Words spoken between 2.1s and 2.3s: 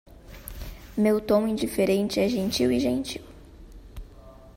é